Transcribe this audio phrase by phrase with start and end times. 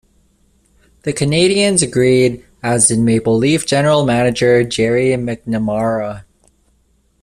[1.03, 6.23] The Canadiens agreed as did Maple Leaf general manager Gerry McNamara.